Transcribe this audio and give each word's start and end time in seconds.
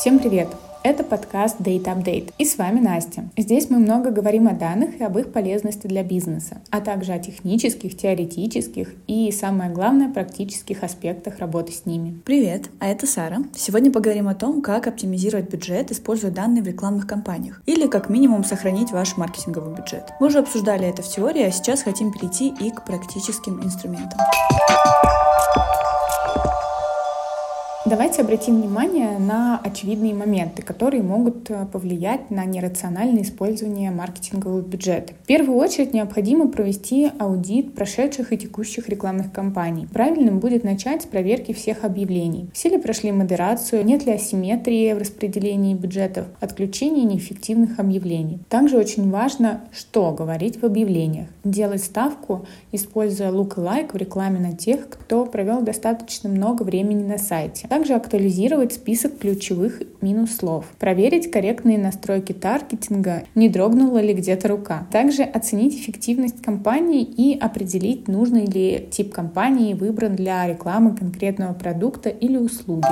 Всем 0.00 0.18
привет! 0.18 0.48
Это 0.82 1.04
подкаст 1.04 1.60
Date 1.60 1.84
Update. 1.84 2.32
И 2.38 2.46
с 2.46 2.56
вами 2.56 2.80
Настя. 2.80 3.28
Здесь 3.36 3.68
мы 3.68 3.78
много 3.78 4.10
говорим 4.10 4.48
о 4.48 4.52
данных 4.52 4.98
и 4.98 5.04
об 5.04 5.18
их 5.18 5.30
полезности 5.30 5.88
для 5.88 6.02
бизнеса, 6.02 6.62
а 6.70 6.80
также 6.80 7.12
о 7.12 7.18
технических, 7.18 7.98
теоретических 7.98 8.94
и, 9.06 9.30
самое 9.30 9.70
главное, 9.70 10.08
практических 10.08 10.84
аспектах 10.84 11.38
работы 11.38 11.72
с 11.72 11.84
ними. 11.84 12.18
Привет, 12.24 12.70
а 12.78 12.86
это 12.88 13.06
Сара. 13.06 13.40
Сегодня 13.54 13.92
поговорим 13.92 14.28
о 14.28 14.34
том, 14.34 14.62
как 14.62 14.86
оптимизировать 14.86 15.50
бюджет, 15.50 15.92
используя 15.92 16.30
данные 16.30 16.62
в 16.62 16.66
рекламных 16.66 17.06
кампаниях. 17.06 17.60
Или, 17.66 17.86
как 17.86 18.08
минимум, 18.08 18.42
сохранить 18.42 18.92
ваш 18.92 19.18
маркетинговый 19.18 19.74
бюджет. 19.74 20.14
Мы 20.18 20.28
уже 20.28 20.38
обсуждали 20.38 20.88
это 20.88 21.02
в 21.02 21.08
теории, 21.08 21.42
а 21.42 21.50
сейчас 21.50 21.82
хотим 21.82 22.10
перейти 22.10 22.54
и 22.58 22.70
к 22.70 22.86
практическим 22.86 23.62
инструментам. 23.62 24.18
Давайте 27.90 28.22
обратим 28.22 28.60
внимание 28.60 29.18
на 29.18 29.58
очевидные 29.58 30.14
моменты, 30.14 30.62
которые 30.62 31.02
могут 31.02 31.50
э, 31.50 31.66
повлиять 31.72 32.30
на 32.30 32.44
нерациональное 32.44 33.22
использование 33.22 33.90
маркетингового 33.90 34.60
бюджета. 34.60 35.14
В 35.24 35.26
первую 35.26 35.58
очередь 35.58 35.92
необходимо 35.92 36.46
провести 36.46 37.10
аудит 37.18 37.74
прошедших 37.74 38.32
и 38.32 38.38
текущих 38.38 38.88
рекламных 38.88 39.32
кампаний. 39.32 39.88
Правильным 39.92 40.38
будет 40.38 40.62
начать 40.62 41.02
с 41.02 41.06
проверки 41.06 41.52
всех 41.52 41.82
объявлений. 41.82 42.48
Все 42.54 42.68
ли 42.68 42.78
прошли 42.78 43.10
модерацию, 43.10 43.84
нет 43.84 44.06
ли 44.06 44.12
асимметрии 44.12 44.92
в 44.92 44.98
распределении 44.98 45.74
бюджетов, 45.74 46.26
отключения 46.38 47.02
неэффективных 47.02 47.80
объявлений. 47.80 48.38
Также 48.48 48.78
очень 48.78 49.10
важно, 49.10 49.62
что 49.72 50.12
говорить 50.12 50.62
в 50.62 50.64
объявлениях. 50.64 51.26
Делать 51.42 51.82
ставку, 51.82 52.46
используя 52.70 53.32
look-alike 53.32 53.94
в 53.94 53.96
рекламе 53.96 54.38
на 54.38 54.52
тех, 54.52 54.88
кто 54.88 55.26
провел 55.26 55.62
достаточно 55.62 56.30
много 56.30 56.62
времени 56.62 57.02
на 57.02 57.18
сайте 57.18 57.66
также 57.80 57.94
актуализировать 57.94 58.74
список 58.74 59.16
ключевых 59.20 59.80
минус 60.02 60.36
слов, 60.36 60.66
проверить 60.78 61.30
корректные 61.30 61.78
настройки 61.78 62.32
таргетинга, 62.32 63.22
не 63.34 63.48
дрогнула 63.48 64.02
ли 64.02 64.12
где-то 64.12 64.48
рука. 64.48 64.86
Также 64.92 65.22
оценить 65.22 65.74
эффективность 65.80 66.42
компании 66.42 67.02
и 67.02 67.38
определить, 67.38 68.06
нужный 68.06 68.44
ли 68.44 68.86
тип 68.90 69.14
компании 69.14 69.72
выбран 69.72 70.14
для 70.14 70.46
рекламы 70.46 70.94
конкретного 70.94 71.54
продукта 71.54 72.10
или 72.10 72.36
услуги. 72.36 72.84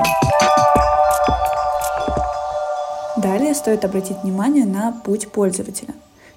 Далее 3.18 3.52
стоит 3.52 3.84
обратить 3.84 4.22
внимание 4.24 4.64
на 4.64 4.92
путь 5.04 5.28
пользователя 5.28 5.92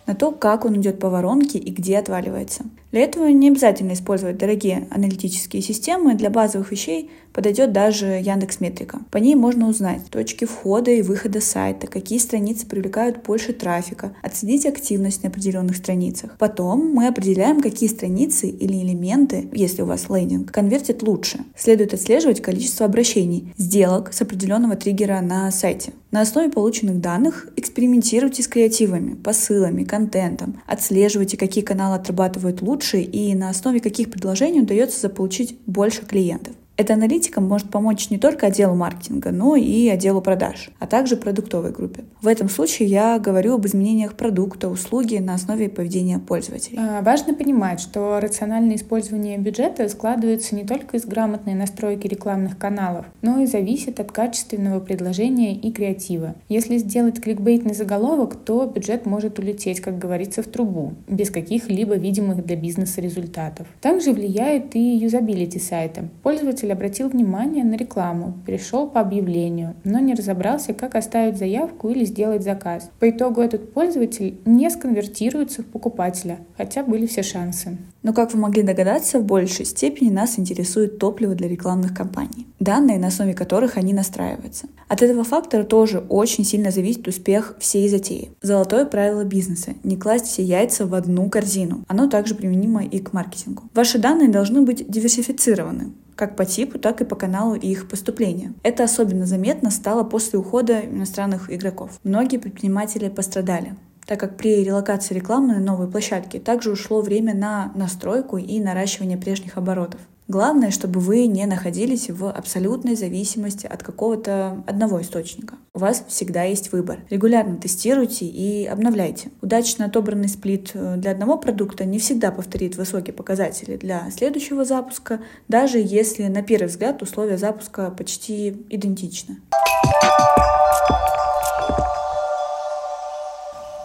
на 0.07 0.15
то, 0.15 0.31
как 0.31 0.65
он 0.65 0.75
идет 0.75 0.99
по 0.99 1.09
воронке 1.09 1.57
и 1.57 1.71
где 1.71 1.97
отваливается. 1.97 2.63
Для 2.91 3.01
этого 3.01 3.27
не 3.27 3.47
обязательно 3.47 3.93
использовать 3.93 4.37
дорогие 4.37 4.87
аналитические 4.91 5.61
системы. 5.61 6.15
Для 6.15 6.29
базовых 6.29 6.71
вещей 6.71 7.09
подойдет 7.31 7.71
даже 7.71 8.05
Яндекс 8.05 8.59
Метрика. 8.59 8.99
По 9.11 9.17
ней 9.17 9.35
можно 9.35 9.69
узнать 9.69 10.01
точки 10.09 10.43
входа 10.43 10.91
и 10.91 11.01
выхода 11.01 11.39
сайта, 11.39 11.87
какие 11.87 12.19
страницы 12.19 12.65
привлекают 12.65 13.23
больше 13.23 13.53
трафика, 13.53 14.13
отследить 14.21 14.65
активность 14.65 15.23
на 15.23 15.29
определенных 15.29 15.77
страницах. 15.77 16.35
Потом 16.37 16.91
мы 16.93 17.07
определяем, 17.07 17.61
какие 17.61 17.87
страницы 17.87 18.47
или 18.47 18.83
элементы, 18.83 19.47
если 19.53 19.83
у 19.83 19.85
вас 19.85 20.09
лендинг, 20.09 20.51
конвертят 20.51 21.01
лучше. 21.01 21.39
Следует 21.55 21.93
отслеживать 21.93 22.41
количество 22.41 22.85
обращений, 22.85 23.53
сделок 23.57 24.11
с 24.11 24.21
определенного 24.21 24.75
триггера 24.75 25.21
на 25.21 25.49
сайте. 25.51 25.93
На 26.11 26.19
основе 26.19 26.49
полученных 26.49 26.99
данных 26.99 27.47
экспериментируйте 27.55 28.43
с 28.43 28.47
креативами, 28.49 29.13
посылами, 29.13 29.85
контентом, 29.85 30.61
отслеживайте, 30.67 31.37
какие 31.37 31.63
каналы 31.63 31.95
отрабатывают 31.95 32.61
лучше 32.61 32.80
и 32.97 33.33
на 33.35 33.49
основе 33.49 33.79
каких 33.79 34.09
предложений 34.09 34.61
удается 34.61 34.99
заполучить 34.99 35.57
больше 35.65 36.05
клиентов. 36.05 36.55
Эта 36.77 36.93
аналитика 36.93 37.41
может 37.41 37.69
помочь 37.69 38.09
не 38.09 38.17
только 38.17 38.47
отделу 38.47 38.75
маркетинга, 38.75 39.31
но 39.31 39.55
и 39.55 39.87
отделу 39.89 40.21
продаж, 40.21 40.71
а 40.79 40.87
также 40.87 41.15
продуктовой 41.15 41.71
группе. 41.71 42.05
В 42.21 42.27
этом 42.27 42.49
случае 42.49 42.87
я 42.87 43.19
говорю 43.19 43.55
об 43.55 43.67
изменениях 43.67 44.15
продукта, 44.15 44.67
услуги 44.67 45.17
на 45.17 45.35
основе 45.35 45.69
поведения 45.69 46.17
пользователей. 46.17 46.79
А, 46.79 47.01
важно 47.01 47.33
понимать, 47.33 47.81
что 47.81 48.19
рациональное 48.19 48.77
использование 48.77 49.37
бюджета 49.37 49.87
складывается 49.89 50.55
не 50.55 50.63
только 50.63 50.97
из 50.97 51.05
грамотной 51.05 51.53
настройки 51.53 52.07
рекламных 52.07 52.57
каналов, 52.57 53.05
но 53.21 53.41
и 53.41 53.45
зависит 53.45 53.99
от 53.99 54.11
качественного 54.11 54.79
предложения 54.79 55.53
и 55.53 55.71
креатива. 55.71 56.35
Если 56.49 56.77
сделать 56.77 57.21
кликбейтный 57.21 57.75
заголовок, 57.75 58.35
то 58.35 58.65
бюджет 58.65 59.05
может 59.05 59.37
улететь, 59.37 59.81
как 59.81 59.99
говорится, 59.99 60.41
в 60.41 60.47
трубу, 60.47 60.93
без 61.07 61.29
каких-либо 61.29 61.95
видимых 61.95 62.43
для 62.43 62.55
бизнеса 62.55 63.01
результатов. 63.01 63.67
Также 63.81 64.13
влияет 64.13 64.75
и 64.75 64.79
юзабилити 64.79 65.59
сайта. 65.59 66.09
Пользователь 66.23 66.60
пользователь 66.61 66.71
обратил 66.71 67.09
внимание 67.09 67.63
на 67.63 67.75
рекламу, 67.75 68.33
перешел 68.45 68.87
по 68.87 69.01
объявлению, 69.01 69.75
но 69.83 69.99
не 69.99 70.13
разобрался, 70.13 70.73
как 70.73 70.95
оставить 70.95 71.37
заявку 71.37 71.89
или 71.89 72.05
сделать 72.05 72.43
заказ. 72.43 72.89
По 72.99 73.09
итогу 73.09 73.41
этот 73.41 73.73
пользователь 73.73 74.35
не 74.45 74.69
сконвертируется 74.69 75.61
в 75.63 75.65
покупателя, 75.65 76.37
хотя 76.57 76.83
были 76.83 77.05
все 77.05 77.23
шансы. 77.23 77.77
Но, 78.03 78.13
как 78.13 78.33
вы 78.33 78.39
могли 78.39 78.63
догадаться, 78.63 79.19
в 79.19 79.25
большей 79.25 79.65
степени 79.65 80.09
нас 80.09 80.39
интересует 80.39 80.97
топливо 80.97 81.35
для 81.35 81.47
рекламных 81.47 81.93
кампаний, 81.93 82.47
данные, 82.59 82.97
на 82.97 83.07
основе 83.07 83.33
которых 83.33 83.77
они 83.77 83.93
настраиваются. 83.93 84.67
От 84.87 85.01
этого 85.03 85.23
фактора 85.23 85.63
тоже 85.63 86.03
очень 86.09 86.43
сильно 86.43 86.71
зависит 86.71 87.07
успех 87.07 87.55
всей 87.59 87.89
затеи. 87.89 88.31
Золотое 88.41 88.85
правило 88.85 89.23
бизнеса– 89.23 89.73
не 89.83 89.97
класть 89.97 90.25
все 90.25 90.43
яйца 90.43 90.85
в 90.85 90.95
одну 90.95 91.29
корзину. 91.29 91.85
Оно 91.87 92.07
также 92.07 92.33
применимо 92.33 92.83
и 92.83 92.99
к 92.99 93.13
маркетингу. 93.13 93.63
Ваши 93.75 93.99
данные 93.99 94.29
должны 94.29 94.61
быть 94.61 94.89
диверсифицированы 94.89 95.91
как 96.15 96.35
по 96.35 96.45
типу, 96.45 96.79
так 96.79 97.01
и 97.01 97.05
по 97.05 97.15
каналу 97.15 97.55
их 97.55 97.87
поступления. 97.87 98.53
Это 98.63 98.83
особенно 98.83 99.25
заметно 99.25 99.71
стало 99.71 100.03
после 100.03 100.39
ухода 100.39 100.81
иностранных 100.81 101.51
игроков. 101.51 101.91
Многие 102.03 102.37
предприниматели 102.37 103.09
пострадали 103.09 103.75
так 104.07 104.19
как 104.19 104.35
при 104.35 104.63
релокации 104.63 105.13
рекламы 105.13 105.53
на 105.53 105.59
новые 105.61 105.89
площадки 105.89 106.37
также 106.37 106.71
ушло 106.71 107.01
время 107.01 107.33
на 107.33 107.71
настройку 107.75 108.37
и 108.37 108.59
наращивание 108.59 109.17
прежних 109.17 109.57
оборотов. 109.57 110.01
Главное, 110.27 110.71
чтобы 110.71 110.99
вы 110.99 111.27
не 111.27 111.45
находились 111.45 112.09
в 112.09 112.29
абсолютной 112.29 112.95
зависимости 112.95 113.65
от 113.65 113.83
какого-то 113.83 114.63
одного 114.65 115.01
источника. 115.01 115.55
У 115.73 115.79
вас 115.79 116.05
всегда 116.07 116.43
есть 116.43 116.71
выбор. 116.71 116.99
Регулярно 117.09 117.57
тестируйте 117.57 118.25
и 118.25 118.65
обновляйте. 118.65 119.31
Удачно 119.41 119.85
отобранный 119.85 120.29
сплит 120.29 120.71
э, 120.73 120.95
для 120.97 121.11
одного 121.11 121.37
продукта 121.37 121.85
не 121.85 121.99
всегда 121.99 122.31
повторит 122.31 122.77
высокие 122.77 123.13
показатели 123.13 123.75
для 123.75 124.09
следующего 124.11 124.63
запуска, 124.63 125.19
даже 125.47 125.79
если 125.79 126.27
на 126.27 126.43
первый 126.43 126.67
взгляд 126.67 127.01
условия 127.01 127.37
запуска 127.37 127.91
почти 127.91 128.49
идентичны. 128.69 129.37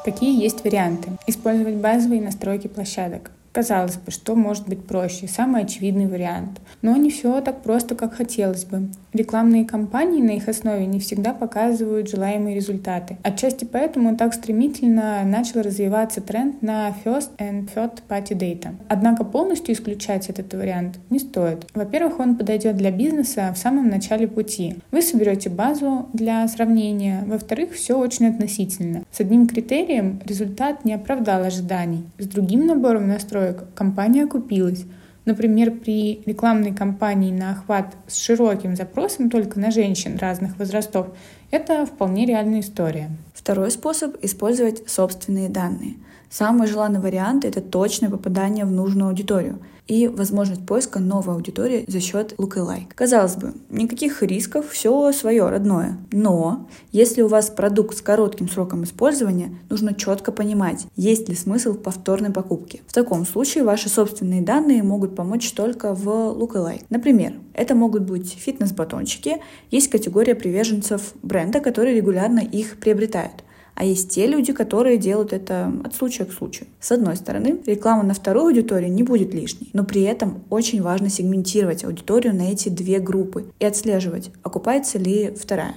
Какие 0.05 0.41
есть 0.41 0.63
варианты? 0.63 1.11
Использовать 1.27 1.75
базовые 1.77 2.23
настройки 2.23 2.69
площадок. 2.69 3.33
Казалось 3.57 3.97
бы, 3.97 4.11
что 4.11 4.35
может 4.35 4.69
быть 4.69 4.85
проще, 4.85 5.29
самый 5.29 5.63
очевидный 5.63 6.09
вариант. 6.09 6.61
Но 6.83 6.95
не 6.95 7.09
все 7.09 7.41
так 7.41 7.63
просто, 7.63 7.95
как 7.95 8.13
хотелось 8.13 8.67
бы. 8.67 8.91
Рекламные 9.15 9.65
кампании 9.65 10.21
на 10.21 10.33
их 10.33 10.47
основе 10.47 10.85
не 10.85 11.01
всегда 11.01 11.33
показывают 11.33 12.11
желаемые 12.11 12.55
результаты. 12.55 13.17
Отчасти 13.23 13.65
поэтому 13.65 14.15
так 14.15 14.35
стремительно 14.35 15.23
начал 15.25 15.63
развиваться 15.63 16.21
тренд 16.21 16.61
на 16.61 16.95
First 17.03 17.31
and 17.39 17.71
Third 17.75 18.01
Party 18.07 18.37
Data. 18.37 18.75
Однако 18.91 19.25
полностью 19.25 19.75
исключать 19.75 20.29
этот 20.29 20.53
вариант 20.53 20.99
не 21.09 21.19
стоит. 21.19 21.67
Во-первых, 21.73 22.19
он 22.19 22.37
подойдет 22.37 22.77
для 22.77 22.91
бизнеса 22.91 23.51
в 23.55 23.59
самом 23.59 23.89
начале 23.89 24.29
пути. 24.29 24.77
Вы 24.91 25.01
соберете 25.01 25.49
базу 25.49 26.11
для 26.13 26.47
сравнения. 26.49 27.25
Во-вторых, 27.27 27.73
все 27.73 27.99
очень 27.99 28.27
относительно. 28.27 29.05
С 29.11 29.21
одним 29.21 29.47
критерием 29.47 30.21
результат 30.27 30.85
не 30.85 30.93
оправдал 30.93 31.43
ожиданий. 31.43 32.05
С 32.19 32.27
другим 32.27 32.67
набором 32.67 33.09
настроек 33.09 33.46
настроек 33.47 33.75
компания 33.75 34.25
окупилась. 34.25 34.85
Например, 35.25 35.73
при 35.73 36.23
рекламной 36.25 36.73
кампании 36.73 37.33
на 37.33 37.51
охват 37.51 37.97
с 38.07 38.17
широким 38.17 38.77
запросом 38.77 39.29
только 39.29 39.59
на 39.59 39.71
женщин 39.73 40.17
разных 40.19 40.57
возрастов, 40.59 41.09
это 41.51 41.87
вполне 41.87 42.27
реальная 42.27 42.61
история. 42.61 43.11
Второй 43.35 43.71
способ— 43.71 44.17
использовать 44.23 44.89
собственные 44.89 45.49
данные. 45.49 45.95
Самый 46.31 46.67
желанный 46.67 47.01
вариант— 47.01 47.45
это 47.47 47.61
точное 47.61 48.11
попадание 48.11 48.65
в 48.65 48.71
нужную 48.71 49.09
аудиторию— 49.09 49.59
и 49.87 50.09
возможность 50.09 50.67
поиска 50.67 50.99
новой 50.99 51.35
аудитории 51.35 51.85
за 51.87 52.01
счет 52.01 52.35
lookalike. 52.39 52.89
Казалось 52.95 53.37
бы, 53.37 53.55
никаких 53.71 54.23
рисков, 54.23 54.71
все 54.71 55.13
свое, 55.13 55.49
родное. 55.49 55.99
Но 56.11 56.69
если 56.93 57.23
у 57.23 57.29
вас 57.29 57.51
продукт 57.51 57.97
с 57.97 58.03
коротким 58.03 58.49
сроком 58.49 58.85
использования, 58.85 59.57
нужно 59.71 59.95
четко 59.95 60.33
понимать, 60.33 60.87
есть 60.97 61.29
ли 61.29 61.35
смысл 61.35 61.73
в 61.73 61.79
повторной 61.79 62.31
покупке. 62.31 62.81
В 62.87 62.93
таком 62.93 63.25
случае 63.27 63.65
ваши 63.65 63.89
собственные 63.89 64.43
данные 64.43 64.83
могут 64.83 65.15
помочь 65.15 65.53
только 65.53 65.95
в 65.95 66.09
lookalike. 66.09 66.85
Например, 66.91 67.35
это 67.55 67.75
могут 67.75 68.03
быть 68.03 68.37
фитнес-батончики, 68.39 69.37
есть 69.71 69.89
категория 69.89 70.35
приверженцев 70.35 71.15
бренда, 71.23 71.36
которые 71.61 71.97
регулярно 71.97 72.41
их 72.41 72.79
приобретают 72.79 73.45
а 73.77 73.85
есть 73.85 74.11
те 74.11 74.27
люди, 74.27 74.53
которые 74.53 74.97
делают 74.97 75.33
это 75.35 75.71
от 75.85 75.95
случая 75.95 76.25
к 76.25 76.33
случаю. 76.33 76.67
С 76.81 76.91
одной 76.93 77.15
стороны, 77.15 77.61
реклама 77.67 78.03
на 78.03 78.15
вторую 78.15 78.47
аудиторию 78.47 78.91
не 78.91 79.03
будет 79.03 79.35
лишней, 79.35 79.69
но 79.75 79.85
при 79.85 80.03
этом 80.03 80.43
очень 80.49 80.83
важно 80.83 81.11
сегментировать 81.11 81.85
аудиторию 81.85 82.35
на 82.35 82.51
эти 82.51 82.71
две 82.71 82.99
группы 82.99 83.45
и 83.61 83.67
отслеживать, 83.67 84.31
окупается 84.43 84.99
ли 84.99 85.35
вторая. 85.39 85.75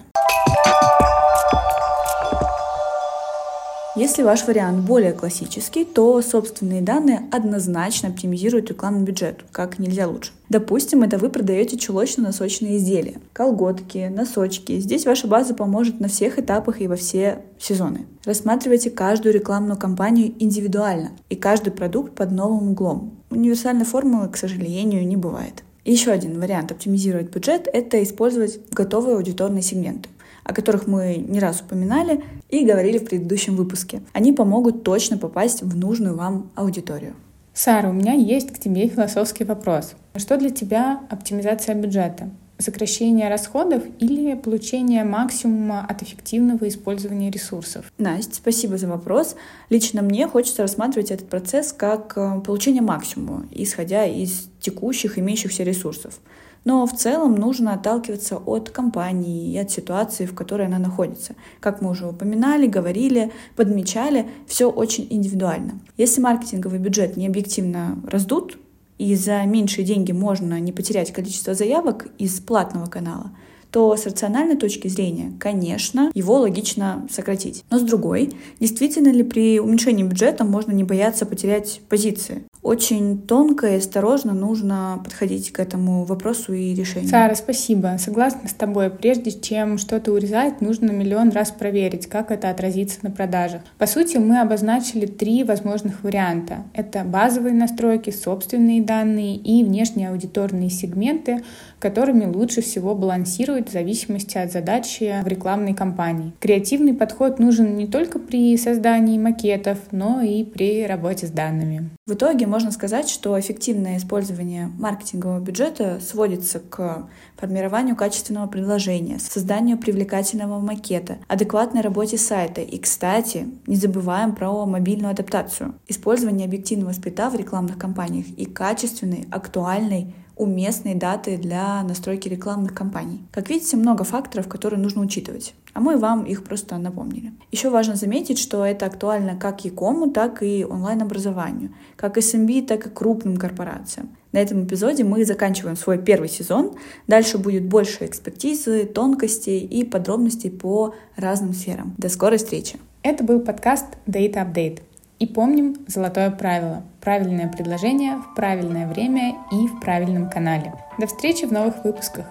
Если 4.00 4.24
ваш 4.24 4.48
вариант 4.48 4.86
более 4.86 5.12
классический, 5.12 5.84
то 5.84 6.22
собственные 6.22 6.82
данные 6.82 7.24
однозначно 7.34 8.08
оптимизируют 8.08 8.70
рекламный 8.70 9.04
бюджет, 9.04 9.44
как 9.52 9.78
нельзя 9.78 10.08
лучше. 10.08 10.32
Допустим, 10.48 11.04
это 11.04 11.18
вы 11.18 11.28
продаете 11.28 11.76
чулочно-носочные 11.76 12.78
изделия, 12.78 13.18
колготки, 13.34 14.10
носочки. 14.10 14.80
Здесь 14.80 15.06
ваша 15.06 15.28
база 15.28 15.54
поможет 15.54 16.00
на 16.00 16.08
всех 16.08 16.40
этапах 16.40 16.80
и 16.80 16.88
во 16.88 16.96
все 16.96 17.40
сезоны. 17.60 18.06
Рассматривайте 18.24 18.90
каждую 18.90 19.34
рекламную 19.34 19.78
кампанию 19.78 20.34
индивидуально 20.40 21.12
и 21.30 21.36
каждый 21.36 21.72
продукт 21.72 22.16
под 22.16 22.32
новым 22.32 22.72
углом. 22.72 23.12
Универсальной 23.30 23.84
формулы, 23.84 24.30
к 24.30 24.38
сожалению, 24.38 25.06
не 25.06 25.18
бывает. 25.18 25.66
Еще 25.84 26.12
один 26.12 26.40
вариант 26.40 26.72
оптимизировать 26.72 27.34
бюджет– 27.34 27.68
это 27.74 28.02
использовать 28.02 28.62
готовые 28.72 29.18
аудиторные 29.18 29.62
сегменты 29.62 30.08
о 30.50 30.54
которых 30.54 30.88
мы 30.88 31.16
не 31.16 31.40
раз 31.40 31.62
упоминали 31.62 32.24
и 32.50 32.66
говорили 32.66 32.98
в 32.98 33.06
предыдущем 33.06 33.56
выпуске. 33.56 34.02
Они 34.14 34.34
помогут 34.34 34.84
точно 34.84 35.20
попасть 35.20 35.62
в 35.62 35.78
нужную 35.78 36.18
вам 36.18 36.50
аудиторию. 36.56 37.14
Сара, 37.54 37.90
у 37.90 37.94
меня 37.94 38.14
есть 38.14 38.52
к 38.52 38.58
тебе 38.58 38.88
философский 38.88 39.44
вопрос. 39.44 39.94
Что 40.16 40.38
для 40.38 40.50
тебя 40.50 41.02
оптимизация 41.10 41.76
бюджета? 41.76 42.32
Сокращение 42.58 43.30
расходов 43.30 43.84
или 44.00 44.34
получение 44.34 45.04
максимума 45.04 45.86
от 45.88 46.02
эффективного 46.02 46.68
использования 46.68 47.30
ресурсов? 47.30 47.92
Настя, 48.00 48.36
спасибо 48.36 48.78
за 48.78 48.88
вопрос. 48.88 49.36
Лично 49.70 50.02
мне 50.02 50.28
хочется 50.28 50.64
рассматривать 50.64 51.12
этот 51.12 51.30
процесс 51.30 51.72
как 51.72 52.14
э, 52.18 52.42
получение 52.42 52.82
максимума, 52.82 53.46
исходя 53.52 54.06
из 54.06 54.49
текущих 54.60 55.18
имеющихся 55.18 55.64
ресурсов. 55.64 56.20
Но 56.66 56.86
в 56.86 56.94
целом 56.94 57.36
нужно 57.36 57.74
отталкиваться 57.74 58.38
от 58.38 58.70
компании 58.70 59.52
и 59.52 59.58
от 59.58 59.72
ситуации, 59.72 60.26
в 60.26 60.36
которой 60.36 60.68
она 60.68 60.78
находится. 60.78 61.36
Как 61.60 61.82
мы 61.82 61.90
уже 61.90 62.06
упоминали, 62.06 62.68
говорили, 62.68 63.32
подмечали, 63.56 64.28
все 64.46 64.70
очень 64.70 65.08
индивидуально. 65.10 65.80
Если 65.98 66.22
маркетинговый 66.22 66.80
бюджет 66.80 67.16
не 67.16 67.28
объективно 67.28 67.98
раздут, 68.06 68.58
и 68.98 69.16
за 69.16 69.44
меньшие 69.46 69.86
деньги 69.86 70.12
можно 70.12 70.60
не 70.60 70.74
потерять 70.74 71.14
количество 71.14 71.54
заявок 71.54 72.08
из 72.18 72.42
платного 72.42 72.88
канала, 72.88 73.32
то 73.72 73.96
с 73.96 74.06
рациональной 74.06 74.56
точки 74.56 74.88
зрения, 74.88 75.34
конечно, 75.40 76.12
его 76.14 76.40
логично 76.40 77.08
сократить. 77.10 77.64
Но 77.70 77.80
с 77.80 77.82
другой, 77.82 78.32
действительно 78.60 79.10
ли 79.10 79.24
при 79.24 79.60
уменьшении 79.60 80.04
бюджета 80.04 80.44
можно 80.44 80.72
не 80.72 80.84
бояться 80.84 81.26
потерять 81.26 81.82
позиции? 81.90 82.44
Очень 82.62 83.22
тонко 83.22 83.68
и 83.68 83.78
осторожно 83.78 84.34
нужно 84.34 85.00
подходить 85.04 85.52
к 85.54 85.60
этому 85.60 86.04
вопросу 86.04 86.54
и 86.54 86.74
решению. 86.74 87.10
Сара, 87.10 87.34
спасибо. 87.36 87.96
Согласна 87.98 88.50
с 88.50 88.54
тобой. 88.54 88.90
Прежде 88.90 89.32
чем 89.32 89.78
что-то 89.78 90.12
урезать, 90.12 90.60
нужно 90.60 90.92
миллион 90.92 91.30
раз 91.30 91.52
проверить, 91.52 92.08
как 92.08 92.32
это 92.32 92.50
отразится 92.50 93.00
на 93.02 93.12
продажах. 93.12 93.62
По 93.78 93.88
сути, 93.88 94.18
мы 94.18 94.42
обозначили 94.42 95.06
три 95.06 95.44
возможных 95.46 96.04
варианта. 96.04 96.66
Это 96.74 97.04
базовые 97.06 97.54
настройки, 97.54 98.10
собственные 98.10 98.82
данные 98.82 99.38
и 99.38 99.64
внешние 99.64 100.10
аудиторные 100.10 100.70
сегменты, 100.70 101.44
которыми 101.80 102.26
лучше 102.26 102.62
всего 102.62 102.94
балансировать 102.94 103.59
в 103.68 103.72
зависимости 103.72 104.38
от 104.38 104.52
задачи 104.52 105.22
в 105.24 105.28
рекламной 105.28 105.74
кампании. 105.74 106.34
Креативный 106.40 106.94
подход 106.94 107.40
нужен 107.40 107.76
не 107.76 107.88
только 107.88 108.20
при 108.20 108.56
создании 108.58 109.18
макетов, 109.18 109.80
но 109.92 110.22
и 110.22 110.44
при 110.44 110.86
работе 110.86 111.28
с 111.28 111.32
данными. 111.32 111.90
В 112.06 112.14
итоге 112.14 112.48
можно 112.48 112.72
сказать, 112.72 113.10
что 113.10 113.40
эффективное 113.40 113.98
использование 113.98 114.72
маркетингового 114.78 115.40
бюджета 115.40 116.00
сводится 116.00 116.60
к 116.60 117.08
формированию 117.38 117.96
качественного 117.96 118.48
предложения, 118.48 119.20
созданию 119.20 119.78
привлекательного 119.78 120.60
макета, 120.60 121.18
адекватной 121.28 121.82
работе 121.82 122.18
сайта 122.18 122.62
и, 122.62 122.78
кстати, 122.78 123.48
не 123.68 123.76
забываем 123.76 124.36
про 124.36 124.66
мобильную 124.66 125.12
адаптацию, 125.12 125.76
использование 125.88 126.46
объективного 126.46 126.94
сплита 126.94 127.30
в 127.30 127.36
рекламных 127.36 127.78
кампаниях 127.78 128.28
и 128.38 128.46
качественной, 128.46 129.28
актуальной 129.32 130.14
уместные 130.40 130.96
даты 130.96 131.38
для 131.38 131.84
настройки 131.84 132.30
рекламных 132.30 132.74
кампаний. 132.74 133.22
Как 133.32 133.50
видите, 133.50 133.78
много 133.78 134.04
факторов, 134.04 134.48
которые 134.48 134.80
нужно 134.80 135.02
учитывать, 135.02 135.54
а 135.74 135.82
мы 135.82 135.98
вам 135.98 136.24
их 136.24 136.44
просто 136.46 136.78
напомнили. 136.78 137.34
Еще 137.52 137.70
важно 137.70 137.96
заметить, 137.96 138.40
что 138.40 138.66
это 138.66 138.86
актуально 138.86 139.36
как 139.36 139.66
и 139.66 139.70
кому, 139.70 140.10
так 140.10 140.42
и 140.42 140.66
онлайн-образованию, 140.68 141.76
как 141.98 142.18
SMB, 142.18 142.66
так 142.66 142.88
и 142.88 142.90
крупным 142.90 143.38
корпорациям. 143.38 144.10
На 144.32 144.38
этом 144.38 144.64
эпизоде 144.64 145.04
мы 145.04 145.26
заканчиваем 145.26 145.76
свой 145.76 145.98
первый 145.98 146.30
сезон. 146.30 146.76
Дальше 147.08 147.38
будет 147.38 147.66
больше 147.66 148.06
экспертизы, 148.06 148.86
тонкостей 148.86 149.60
и 149.60 149.84
подробностей 149.84 150.52
по 150.52 150.96
разным 151.16 151.54
сферам. 151.54 151.96
До 151.98 152.10
скорой 152.10 152.38
встречи! 152.38 152.78
Это 153.02 153.24
был 153.24 153.40
подкаст 153.42 153.86
Data 154.06 154.46
Update. 154.46 154.89
И 155.20 155.28
помним 155.28 155.76
золотое 155.86 156.32
правило. 156.32 156.82
Правильное 157.02 157.52
предложение 157.52 158.18
в 158.18 158.36
правильное 158.36 158.88
время 158.88 159.36
и 159.52 159.68
в 159.68 159.80
правильном 159.82 160.30
канале. 160.30 160.74
До 160.98 161.08
встречи 161.08 161.46
в 161.46 161.52
новых 161.52 161.84
выпусках. 161.84 162.26